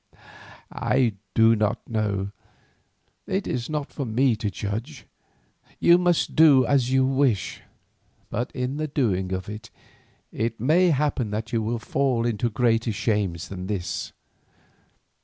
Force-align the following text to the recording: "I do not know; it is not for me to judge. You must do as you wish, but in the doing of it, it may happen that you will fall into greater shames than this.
"I 0.73 1.13
do 1.35 1.55
not 1.55 1.87
know; 1.87 2.31
it 3.27 3.45
is 3.45 3.69
not 3.69 3.91
for 3.93 4.03
me 4.03 4.35
to 4.37 4.49
judge. 4.49 5.05
You 5.79 5.99
must 5.99 6.35
do 6.35 6.65
as 6.65 6.89
you 6.91 7.05
wish, 7.05 7.61
but 8.31 8.51
in 8.53 8.77
the 8.77 8.87
doing 8.87 9.31
of 9.31 9.47
it, 9.47 9.69
it 10.31 10.59
may 10.59 10.87
happen 10.89 11.29
that 11.29 11.53
you 11.53 11.61
will 11.61 11.77
fall 11.77 12.25
into 12.25 12.49
greater 12.49 12.91
shames 12.91 13.47
than 13.49 13.67
this. 13.67 14.11